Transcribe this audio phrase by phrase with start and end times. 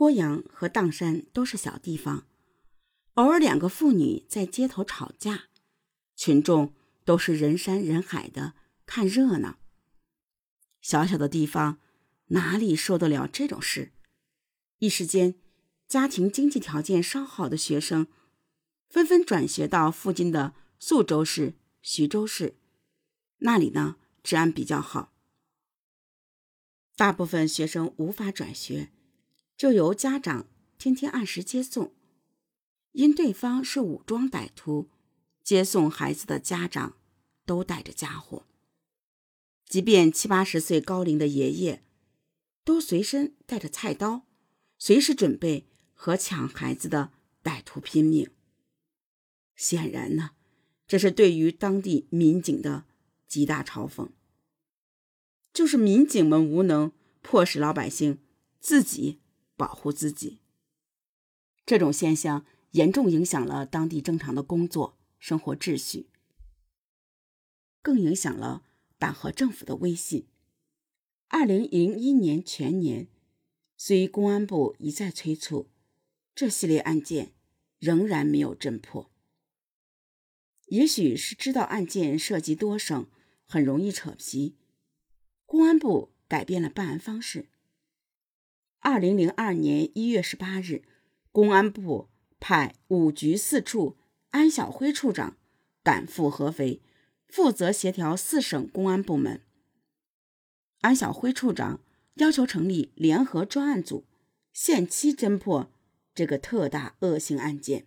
[0.00, 2.26] 郭阳和砀山都是小地方，
[3.16, 5.50] 偶尔两个妇女在街头吵架，
[6.16, 6.72] 群众
[7.04, 8.54] 都是人山人海的
[8.86, 9.58] 看热闹。
[10.80, 11.78] 小小的地方
[12.28, 13.92] 哪里受得了这种事？
[14.78, 15.34] 一时间，
[15.86, 18.06] 家庭经济条件稍好的学生
[18.88, 22.54] 纷纷转学到附近的宿州市、徐州市，
[23.40, 25.12] 那里呢治安比较好。
[26.96, 28.88] 大部分学生无法转学，
[29.60, 30.46] 就由家长
[30.78, 31.92] 天天按时接送。
[32.92, 34.88] 因对方是武装歹徒，
[35.42, 36.96] 接送孩子的家长
[37.44, 38.46] 都带着家伙，
[39.66, 41.82] 即便七八十岁高龄的爷爷，
[42.64, 44.22] 都随身带着菜刀，
[44.78, 47.12] 随时准备和抢孩子的
[47.44, 48.30] 歹徒拼命。
[49.56, 50.30] 显然呢，
[50.86, 52.86] 这是对于当地民警的
[53.28, 54.08] 极大嘲讽。
[55.52, 58.20] 就是民警们无能，迫使老百姓
[58.58, 59.20] 自己
[59.60, 60.38] 保护自己。
[61.66, 66.08] 这种现象严重影响了当地正常的工作生活秩序，
[67.82, 68.64] 更影响了
[68.98, 70.28] 党和政府的威信。
[71.28, 73.08] 二零零一年全年，
[73.76, 75.68] 虽公安部一再催促，
[76.34, 77.34] 这系列案件
[77.78, 79.12] 仍然没有侦破。
[80.68, 83.10] 也许是知道案件涉及多省，
[83.44, 84.56] 很容易扯皮。
[85.44, 87.49] 公安部改变了办案方式。
[88.82, 90.82] 二零零二年一月十八日，
[91.32, 92.08] 公安部
[92.40, 93.98] 派五局四处
[94.30, 95.36] 安晓辉处长
[95.82, 96.80] 赶赴合肥，
[97.28, 99.42] 负责协调四省公安部门。
[100.80, 101.80] 安晓辉处长
[102.14, 104.06] 要求成立联合专案组，
[104.54, 105.70] 限期侦破
[106.14, 107.86] 这个特大恶性案件。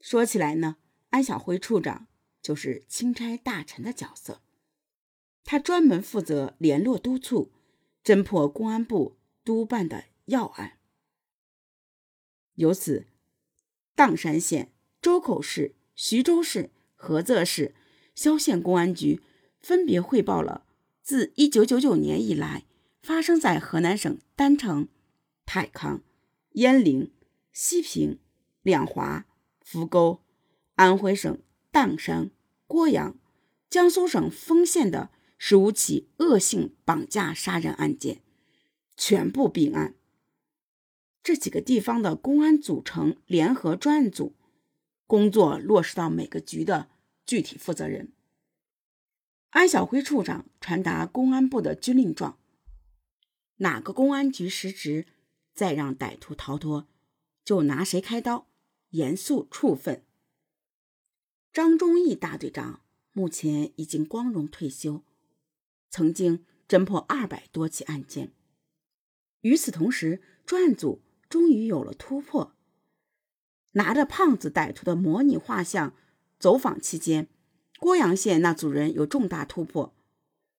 [0.00, 0.76] 说起来呢，
[1.10, 2.06] 安晓辉处长
[2.40, 4.40] 就是钦差大臣的角色。
[5.42, 7.50] 他专门负责联络督促，
[8.04, 10.78] 侦破公安部督办的要案。
[12.54, 13.06] 由此，
[13.94, 17.74] 砀山县、周口市、徐州市、菏泽市、
[18.14, 19.20] 萧县公安局
[19.60, 20.64] 分别汇报了
[21.02, 22.64] 自1999年以来
[23.02, 24.88] 发生在河南省郸城、
[25.44, 26.02] 太康、
[26.54, 27.12] 鄢陵、
[27.52, 28.18] 西平、
[28.62, 29.26] 两华、
[29.60, 30.22] 扶沟，
[30.76, 31.38] 安徽省
[31.72, 32.30] 砀山、
[32.68, 33.16] 涡阳，
[33.68, 35.10] 江苏省丰县的。
[35.36, 38.22] 十五起恶性绑架杀人案件
[38.96, 39.94] 全部并案。
[41.22, 44.34] 这几个地方的公安组成联合专案组，
[45.06, 46.90] 工作落实到每个局的
[47.24, 48.12] 具体负责人。
[49.50, 52.38] 安晓辉处长传达公安部的军令状：
[53.56, 55.06] 哪个公安局失职，
[55.54, 56.88] 再让歹徒逃脱，
[57.44, 58.48] 就拿谁开刀，
[58.90, 60.04] 严肃处分。
[61.52, 62.82] 张忠义大队长
[63.12, 65.02] 目前已经光荣退休。
[65.88, 68.32] 曾经侦破二百多起案件。
[69.44, 72.54] 与此同时，专案组终于有了突破。
[73.72, 75.94] 拿着胖子歹徒的模拟画像
[76.38, 77.28] 走访期间，
[77.78, 79.94] 郭阳县那组人有重大突破。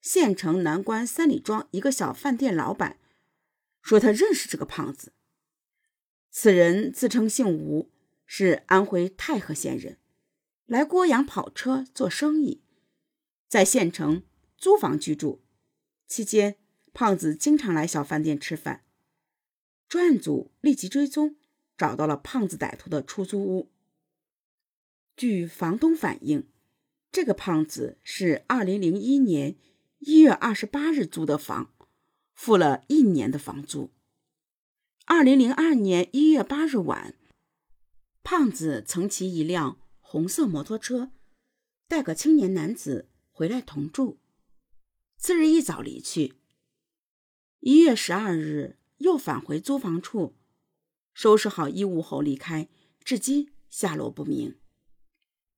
[0.00, 2.98] 县城南关三里庄一个小饭店老板
[3.80, 5.12] 说，他认识这个胖子。
[6.30, 7.90] 此人自称姓吴，
[8.26, 9.98] 是安徽太和县人，
[10.66, 12.62] 来郭阳跑车做生意，
[13.48, 14.22] 在县城。
[14.56, 15.42] 租房居住
[16.06, 16.56] 期间，
[16.94, 18.84] 胖子经常来小饭店吃饭。
[19.88, 21.36] 专案组立即追踪，
[21.76, 23.72] 找到了胖子歹徒的出租屋。
[25.16, 26.48] 据房东反映，
[27.10, 29.56] 这个胖子是2001年
[30.00, 31.74] 1月28日租的房，
[32.32, 33.90] 付了一年的房租。
[35.06, 37.14] 2002年1月8日晚，
[38.22, 41.10] 胖子曾骑一辆红色摩托车，
[41.88, 44.18] 带个青年男子回来同住。
[45.16, 46.34] 次日一早离去。
[47.66, 50.34] 一月十二日又返回租房处，
[51.14, 52.68] 收拾好衣物后离开，
[53.02, 54.56] 至今下落不明。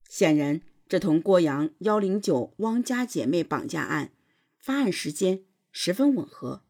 [0.07, 4.13] 显然，这同郭阳幺零九汪家姐妹绑架案
[4.57, 6.63] 发案时间十分吻合。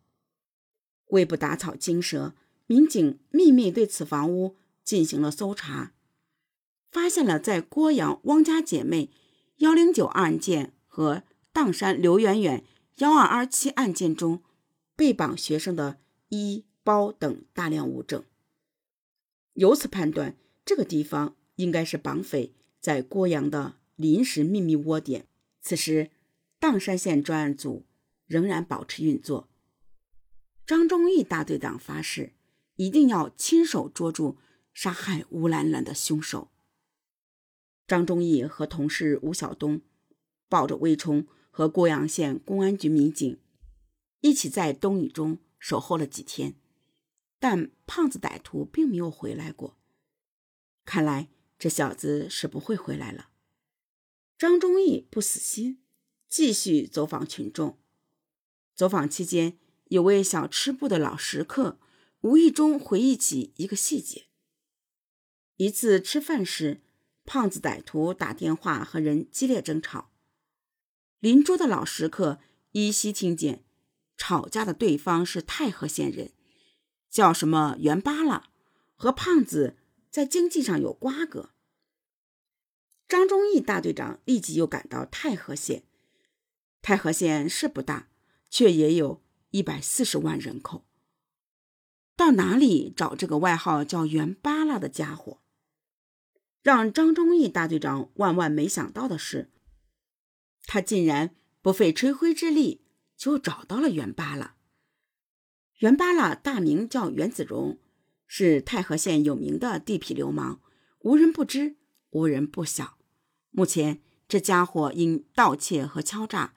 [1.10, 2.34] 为不打草惊蛇，
[2.66, 5.94] 民警秘密对此房屋进行了搜查，
[6.90, 9.12] 发现了在郭阳汪家姐妹
[9.58, 11.22] 幺零九案件和
[11.54, 12.64] 砀山刘媛媛。
[12.96, 14.42] 幺二二七案件中，
[14.98, 18.26] 被绑学生的衣包等大量物证，
[19.54, 20.36] 由此判断，
[20.66, 25.28] 这个地方应该是绑匪在郭阳的临时秘密窝点。
[25.62, 26.10] 此时，
[26.60, 27.86] 砀山县专案组
[28.26, 29.48] 仍然保持运作。
[30.66, 32.34] 张忠义大队长发誓，
[32.76, 34.38] 一定要亲手捉住
[34.74, 36.50] 杀害吴兰兰的凶手。
[37.88, 39.82] 张忠义和同事吴晓东
[40.50, 41.26] 抱着魏冲。
[41.50, 43.36] 和郭阳县公安局民警
[44.28, 46.56] 一起在冬雨中守候了几天，
[47.40, 49.78] 但胖子歹徒并没有回来过。
[50.84, 53.30] 看来这小子是不会回来了。
[54.38, 55.82] 张忠义不死心，
[56.28, 57.80] 继续走访群众。
[58.76, 61.80] 走访期间，有位小吃部的老食客
[62.20, 64.26] 无意中回忆起一个细节：
[65.56, 66.82] 一次吃饭时，
[67.24, 70.12] 胖子歹徒打电话和人激烈争吵。
[71.20, 72.42] 邻桌的老食客
[72.74, 73.64] 依稀听见，
[74.18, 76.32] 吵架的对方是太和县人，
[77.10, 78.50] 叫什么袁巴拉，
[78.96, 79.78] 和胖子
[80.10, 81.52] 在经济上有瓜葛。
[83.08, 85.84] 张忠义大队长立即又赶到太和县。
[86.82, 88.10] 太和县是不大，
[88.50, 90.86] 却也有一百四十万人口。
[92.16, 95.40] 到哪里找这个外号叫袁巴拉的家伙？
[96.62, 99.52] 让张忠义大队长万万没想到的是。
[100.66, 102.87] 他竟然不费吹灰之力
[103.18, 104.56] 就找到了袁巴拉。
[105.80, 107.78] 袁巴拉大名叫袁子荣，
[108.26, 110.62] 是太和县有名的地痞流氓，
[111.00, 111.76] 无人不知，
[112.12, 112.98] 无人不晓。
[113.50, 116.54] 目前这家伙因盗窃和敲诈，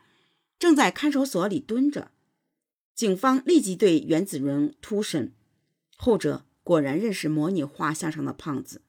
[0.59, 2.12] 正在看守所里蹲着。
[2.95, 5.33] 警方立即对袁子荣突审，
[5.97, 8.83] 后者果然认识模拟画像上的胖子。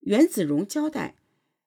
[0.00, 1.16] 袁子荣交代，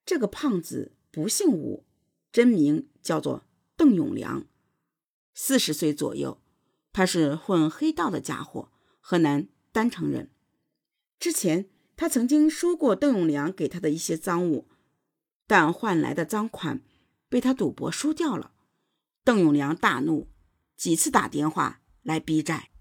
[0.06, 1.86] 这个胖子不姓吴。
[2.32, 3.46] 真名叫做
[3.76, 4.46] 邓永良，
[5.34, 6.42] 四十岁左右。
[6.94, 10.30] 他是混黑道的家伙，河南郸城人。
[11.20, 14.68] 之前他曾经收过邓永良给他的一些赃物，
[15.48, 16.82] 但换来的赃款
[17.30, 18.54] 被他赌博输掉了。
[19.24, 20.30] 邓永良大怒，
[20.76, 22.72] 几次打电话来逼债。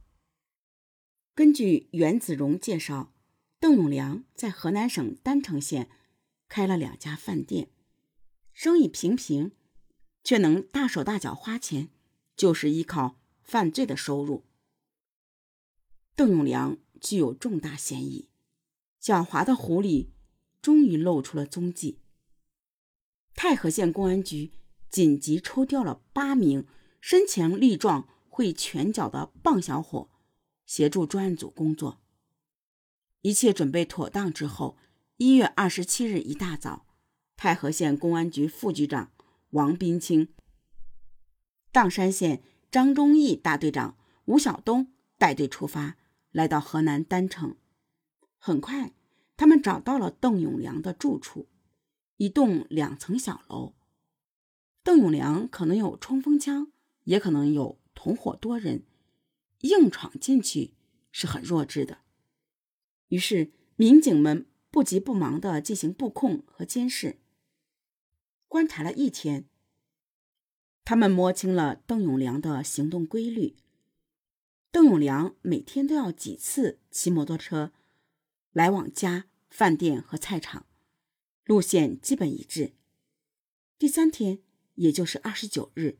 [1.35, 3.13] 根据袁子荣介绍，
[3.61, 5.89] 邓永良在河南省郸城县
[6.49, 7.71] 开了两家饭店。
[8.53, 9.53] 生意平平，
[10.25, 11.91] 却能大手大脚花钱，
[12.41, 14.47] 就是依靠犯罪的收入。
[16.17, 18.31] 邓永良具有重大嫌疑，
[18.99, 20.09] 狡猾的狐狸
[20.63, 21.99] 终于露出了踪迹。
[23.35, 24.53] 太和县公安局
[24.89, 26.67] 紧急抽调了八名
[26.99, 30.09] 身强力壮、会拳脚的棒小伙，
[30.65, 32.01] 协助专案组工作。
[33.21, 34.79] 一切准备妥当之后，
[35.19, 36.87] 一月二十七日一大早。
[37.37, 39.13] 太和县公安局副局长
[39.51, 40.33] 王斌清、
[41.73, 45.97] 砀山县张忠义大队长吴晓东带队出发，
[46.33, 47.57] 来到河南郸城。
[48.39, 48.93] 很快，
[49.37, 51.47] 他们找到了邓永良的住处，
[52.17, 53.75] 一栋两层小楼。
[54.83, 56.73] 邓永良可能有冲锋枪，
[57.05, 58.85] 也可能有同伙多人，
[59.61, 60.73] 硬闯进去
[61.13, 61.99] 是很弱智的。
[63.09, 67.19] 于是，民警们不急不忙地进行布控和监视。
[68.49, 69.50] 观察了一天，
[70.91, 73.55] 他们摸清了邓永良的行动规律。
[74.73, 77.71] 邓永良每天都要几次骑摩托车
[78.53, 80.67] 来往家、饭店和菜场，
[81.45, 82.73] 路线基本一致。
[83.79, 84.41] 第三天，
[84.75, 85.97] 也就是二十九日，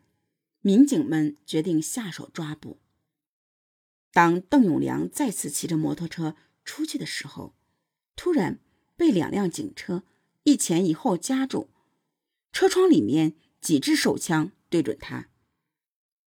[0.61, 2.81] 民警们决定下手抓捕。
[4.13, 6.35] 当邓永良再次骑着摩托车
[6.65, 7.55] 出去的时候，
[8.17, 8.59] 突然
[8.97, 10.03] 被两辆警车
[10.43, 11.71] 一前一后夹住。
[12.51, 15.29] 车窗里面几支手枪对准他，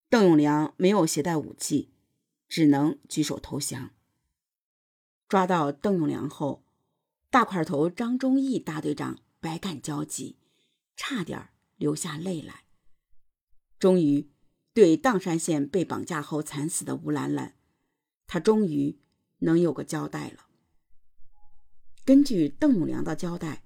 [0.09, 1.89] 邓永良没有携带武器，
[2.47, 3.89] 只能举手投降。
[5.27, 6.63] 抓到邓永良后，
[7.31, 10.37] 大块头张忠义大队长百感交集，
[10.95, 12.65] 差点流下泪来。
[13.79, 14.29] 终于，
[14.73, 17.55] 对砀山县被绑架后惨死的吴兰兰，
[18.27, 18.99] 他终于
[19.39, 20.45] 能有个交代了。
[22.05, 23.63] 根据邓永良的交代。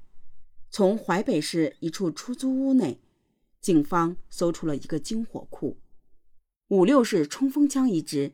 [0.69, 3.01] 从淮北市一处出租屋内，
[3.59, 5.77] 警方搜出了一个军火库：
[6.69, 8.33] 五六式冲锋枪一支，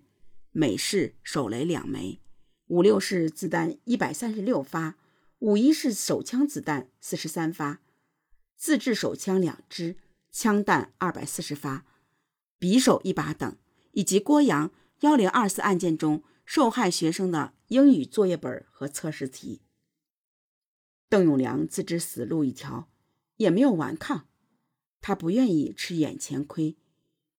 [0.52, 2.20] 美式手雷两枚，
[2.68, 4.98] 五六式子弹一百三十六发，
[5.40, 7.82] 五一式手枪子弹四十三发，
[8.56, 9.98] 自制手枪两支，
[10.32, 11.86] 枪弹二百四十发，
[12.60, 13.58] 匕首一把等，
[13.92, 19.62] 以及郭阳幺零二四案件中受害学生的英语作业本和测试题。
[21.10, 22.90] 邓永良自知死路一条，
[23.38, 24.28] 也没有顽抗。
[25.04, 26.78] 他不愿意吃眼前亏，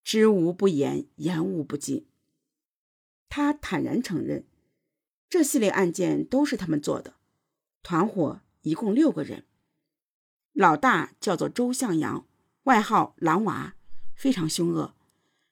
[0.04, 2.06] 知无不言，言无不尽。
[3.30, 4.44] 他坦然承认，
[5.30, 7.14] 这系列案件都是他们做的。
[7.83, 9.47] 团伙一共六个人，
[10.52, 12.26] 老大叫做周向阳，
[12.64, 13.75] 外号“狼娃”，
[14.14, 14.94] 非常凶恶。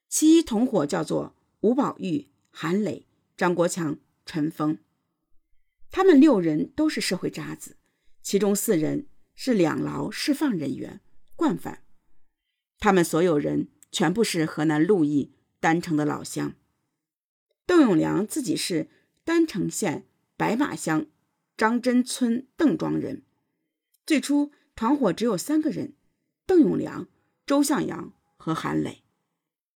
[0.07, 3.07] 其一同伙叫做吴宝玉、韩磊、
[3.38, 4.76] 张国强、陈峰。
[5.90, 7.78] 他们六人都是社会渣子。
[8.21, 11.00] 其中四人是两牢释放人员，
[11.35, 11.83] 惯犯。
[12.83, 16.57] 他们所有人全部是河南鹿邑郸城的老乡。
[17.65, 18.89] 邓永良自己是
[19.25, 20.05] 郸城县
[20.37, 21.07] 白马乡
[21.57, 23.23] 张真村邓庄人。
[24.05, 25.93] 最初团伙只有三个人：
[26.45, 27.07] 邓永良、
[27.47, 29.01] 周向阳和韩磊。